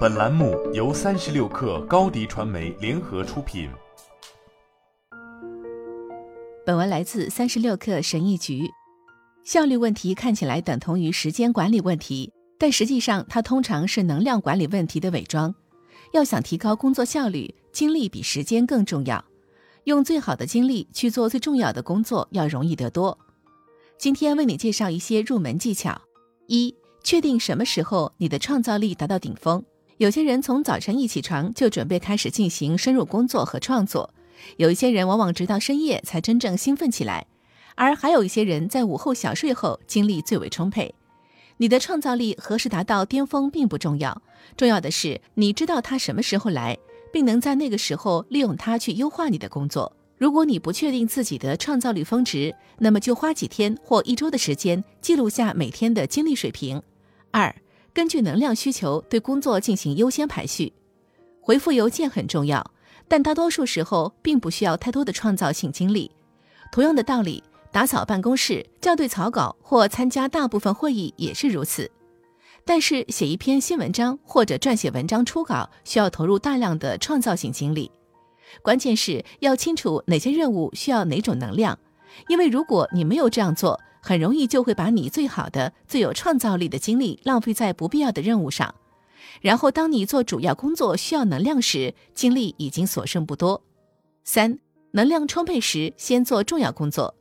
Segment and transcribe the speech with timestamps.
[0.00, 3.70] 本栏目由三十六氪高低传媒联合出品。
[6.66, 8.68] 本文来自三十六氪神译局。
[9.42, 15.54] 效率问题看起来等同于时间管理问题，但实际上它通常是能量管理问题的伪装。
[16.12, 19.24] 要想提高工作效率，精力比时间更重要。
[19.84, 23.18] 用最好的精力去做最重要的工作，要容易得多。
[23.96, 25.98] 今天为你介绍一些入门技巧：
[26.48, 29.64] 一、确定什么时候你的创造力达到顶峰。
[30.00, 34.14] 有些人从早晨一起床就准备开始进行深入工作和创作，
[34.56, 37.26] 有一些人往往直到深夜才真正兴奋起来，
[37.74, 40.94] 而还有一些人在午后小睡后精力最为充沛。
[41.58, 44.22] 你的创造力何时达到巅峰并不重要，
[44.56, 46.78] 重要的是你知道它什么时候来。
[47.12, 49.96] 并能在那个时候利用它去优化你的工作。
[50.16, 56.80] 如果你不确定自己的创造力峰值，那么就花几天或一周的时间记录下每天的精力水平。
[57.32, 57.52] 二、
[57.92, 60.72] 根据能量需求对工作进行优先排序。
[61.40, 62.64] 回复邮件很重要，
[63.08, 66.10] 但大多数时候并不需要太多的创造性精力。
[66.70, 71.90] 同样的道理，打扫办公室、校对草稿或参加大部分会议也是如此。
[72.64, 77.90] 但是写一篇新文章或者撰写文章初稿需要投入大量的创造性精力，
[78.62, 81.76] 关键是要清楚哪些任务需要哪种能量，
[82.28, 88.74] 因为如果你没有这样做，很容易就会把你最好的、最有创造力的精力浪费在不必要的任务上，
[89.40, 93.62] 然后当你做主要工作需要能量时，精力已经所剩不多。
[94.24, 94.58] 三，
[94.92, 97.14] 能量充沛时先做重要工作。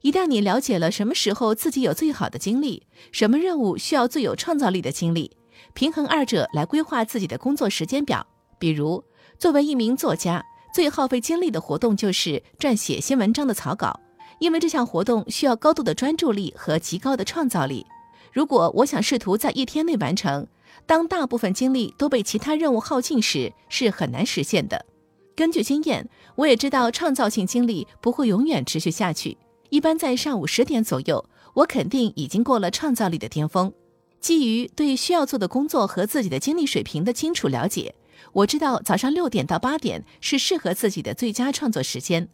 [0.00, 5.36] 一旦你了解了什么时候自己有最好的精力，什么任务需要最有创造力的精力，
[5.72, 8.26] 平衡二者来规划自己的工作时间表。
[8.58, 9.02] 比如，
[9.38, 10.44] 作为一名作家，
[10.74, 13.98] 最耗费精力的活动就是撰写新文章的草稿，
[14.44, 17.86] 因为这项活动需要高度的专注力和极高的创造力。
[18.30, 20.46] 如果我想试图在一天内完成，
[20.84, 24.84] 当大部分精力都被其他任务耗尽时，是很难实现的。
[25.34, 29.38] 根据经验，我也知道创造性精力不会永远持续下去。
[29.70, 31.24] 一般在上午十点左右，
[31.54, 33.72] 我肯定已经过了创造力的巅峰。
[34.20, 37.94] 基于对需要做的工作和自己的精力水平的清楚了解，
[38.34, 42.28] 我知道早上六点到八点是适合自己的最佳创作时间。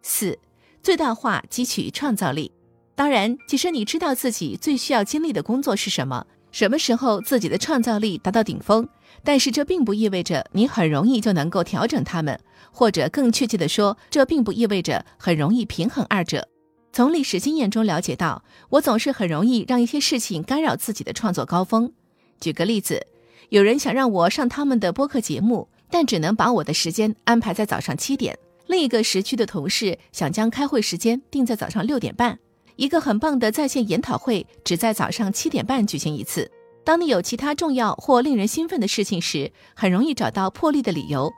[0.00, 0.38] 四，
[0.82, 2.50] 最大化汲取创造力。
[2.94, 8.86] 当然，即使你知道自己最需要精力的工作是什么，什么时候自己的创造力达到顶峰，
[9.24, 12.38] 但是这并不意味着你很容易就能够调整它们。
[12.72, 16.46] 或者更确切地说，这并不意味着很容易平衡二者。
[16.92, 21.92] 从历史经验中了解到，我总是很容易让一些事情干扰自己的创作高峰。
[22.40, 23.06] 举个例子，
[23.48, 28.34] 有人想让我上他们的播客节目，但只能把我的时间安排在早上七点；
[28.70, 32.36] 另一个时区的同事想将开会时间定在早上六点半；
[32.76, 36.48] 一个很棒的在线研讨会只在早上七点半举行一次。
[36.84, 41.32] 当你有其他重要或令人兴奋的事情时，很容易找到破例的理由。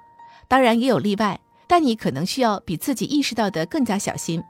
[0.47, 4.43] 当然也有例外，但你可能需要比自己意识到的更加小心。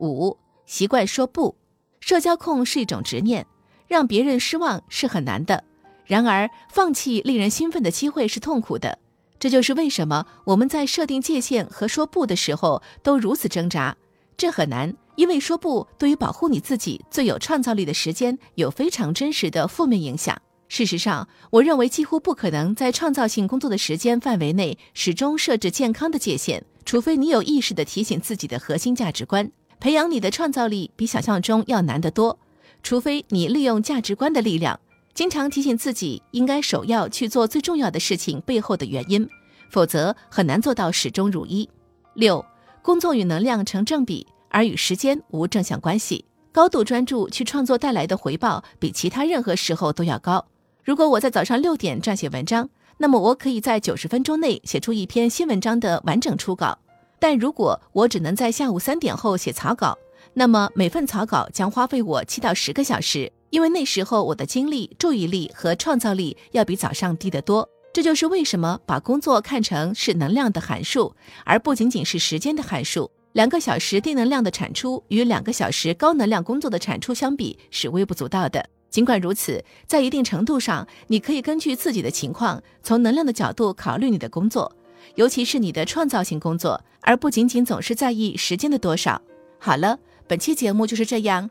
[0.00, 0.36] 五、
[0.66, 1.54] 习惯说不。
[2.00, 3.46] 社交控是一种执念，
[3.86, 5.62] 让别人失望是很难的。
[6.04, 8.98] 然而，放弃令人兴奋的机会是痛苦的。
[9.38, 13.96] 这就是为什么我们在设定界限和说不的时候都如此挣扎。
[14.36, 20.40] 这很难，因为说不对于保护你自己最有创造力的时间有非常真实的负面影响。
[20.68, 29.50] 事实上，我认为几乎不可能在创造性工作的时间范围内始终设置健康的界限，除非你有意识地提醒自己的核心价值观。
[29.80, 32.38] 培养你的创造力比想象中要难得多，
[32.82, 34.78] 除非你利用价值观的力量，
[35.14, 39.28] 经常提醒自己应该首要去做最重要的事情背后的原因，
[39.70, 41.68] 否则很难做到始终如一。
[42.14, 42.44] 六，
[42.82, 46.24] 工作与能量成正比，而与时间无正向关系。
[46.52, 50.44] 高度专注去创作带来的回报比其他任何时候都要高。
[50.84, 56.78] 如果我在早上六点撰写文章，那么我可以在九十分钟内写出一篇新文章的完整初稿。
[57.20, 59.96] 但如果我只能在下午三点后写草稿，
[60.34, 67.68] 那么每份草稿将花费我七到十个小时，因为那时候我的精力、注意力和创造力要比早上低得多。
[67.92, 71.14] 这就是为什么把工作看成是能量的函数，
[71.44, 73.10] 而不仅仅是时间的函数。
[73.32, 78.68] 两个小时低能量的产出与两个小时高能量工作的产出相比是微不足道的。
[78.90, 84.74] 尽管如此，在一定程度上，你可以根据自己的情况，从能量的角度考虑你的工作，
[85.14, 89.20] 尤其是你的创造性工作，而不仅仅总是在意时间的多少。
[89.58, 91.50] 好了，本期节目就是这样，